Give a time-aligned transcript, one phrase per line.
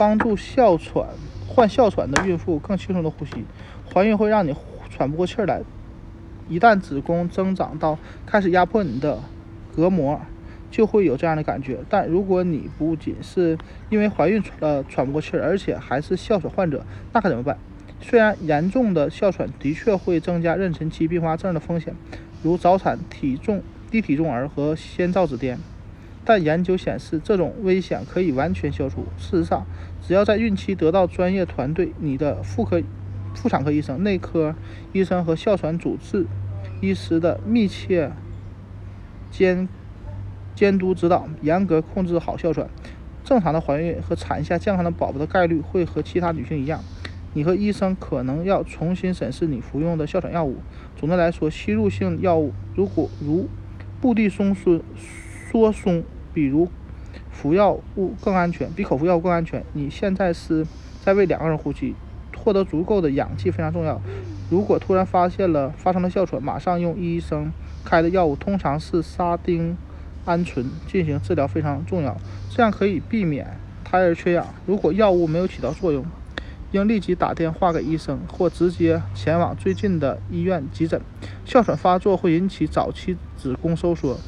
[0.00, 1.08] 帮助哮喘
[1.46, 3.44] 患哮喘的孕妇更轻松的呼吸。
[3.92, 4.56] 怀孕会让你
[4.88, 5.60] 喘不过气来，
[6.48, 9.18] 一旦子宫增长到开始压迫你的
[9.76, 10.18] 膈膜，
[10.70, 11.80] 就会有这样的感觉。
[11.90, 13.58] 但如果你不仅是
[13.90, 16.82] 因为怀孕呃喘不过气儿，而且还是哮喘患者，
[17.12, 17.58] 那可怎么办？
[18.00, 21.94] 虽然严重的哮喘的确会增加妊娠期并发症的风险，
[22.42, 25.58] 如早产、体重低体重儿和先兆子癫，
[26.30, 29.04] 但研究显示这种危险可以完全消除。
[29.18, 29.66] 事实上，
[30.00, 32.80] 只要在孕期得到专业团队、你的妇科、
[33.34, 34.54] 妇产科医生、内科
[34.92, 36.26] 医生和哮喘主治
[36.80, 38.12] 医师的密切
[39.32, 39.68] 监
[40.54, 42.68] 监督指导，严格控制好哮喘，
[43.24, 46.80] 正常的怀孕和产下健康的宝宝的概率会和其他女性一样。
[47.34, 50.58] 你和医生可能要重新审视你服用的哮喘药物。
[50.96, 53.48] 总的来说，吸入性药物如果如
[54.00, 54.80] 布地松松
[55.50, 56.68] 缩松，比如
[57.30, 59.64] 服药物更安全，比口服药物更安全。
[59.72, 60.66] 你现在是
[61.04, 61.94] 在为两个人呼吸，
[62.36, 64.00] 获得足够的氧气非常重要。
[64.50, 67.52] 如果突然发现了发生了哮喘，马上用医生
[67.84, 69.76] 开的药物，通常是沙丁
[70.24, 72.16] 胺醇进行治疗非常重要，
[72.50, 73.46] 这样可以避免
[73.84, 74.46] 胎儿缺氧。
[74.66, 76.04] 如果药物没有起到作用，
[76.72, 81.00] 应立即打电话给医生，或直接前往最近的医院急诊。
[81.44, 84.18] 哮喘发作会引起早期子宫收缩，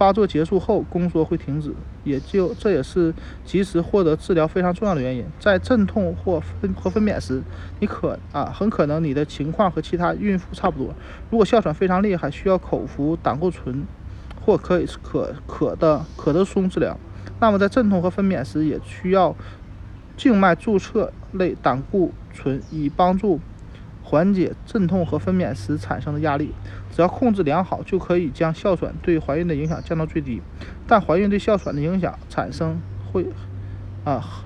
[0.00, 3.12] 发作结束后宫缩会停止，也就这也是
[3.44, 5.22] 及时获得治疗非常重要的原因。
[5.38, 7.42] 在阵痛或分和分娩时，
[7.80, 10.94] 你可啊很可能你的情况和其他孕妇差不多。
[11.28, 13.84] 如果哮喘非常厉害，需要口服胆固醇
[14.40, 16.96] 或可以可可的可的松治疗，
[17.38, 19.36] 那么在阵痛和分娩时也需要。
[20.16, 23.40] 静脉注射类胆固醇以帮助
[24.02, 26.52] 缓解阵痛和分娩时产生的压力。
[26.94, 30.42] 只要控制良好，就可以将哮喘对怀孕的影响降到最低。
[30.86, 32.80] 但怀孕对哮喘的影响产生
[33.12, 33.26] 会
[34.04, 34.44] 啊，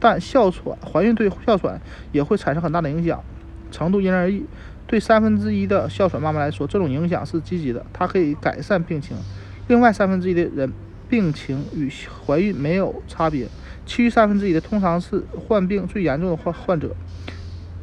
[0.00, 1.80] 但哮喘怀孕对哮喘
[2.12, 3.22] 也会产生很大的影响，
[3.70, 4.44] 程度因人而异。
[4.86, 9.14] 对三分之一的哮喘妈妈来说，这种影响是积极的，它可以改善病情。
[9.68, 10.72] 另外三分之一的人
[11.10, 11.92] 病情与
[12.26, 13.46] 怀孕没有差别。
[13.84, 16.96] 其余三分之一的通常是患病最严重的患患者，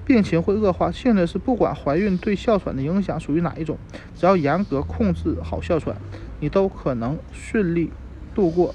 [0.05, 0.91] 病情会恶化。
[0.91, 3.77] 现在是，不管怀孕对哮喘的影响属于哪一种，
[4.15, 5.95] 只要严格控制好哮喘，
[6.39, 7.91] 你都可能顺利
[8.33, 8.73] 度过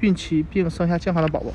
[0.00, 1.52] 孕期并生下健康的宝宝。